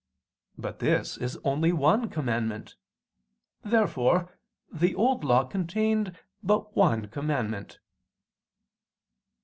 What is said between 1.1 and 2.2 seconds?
is only one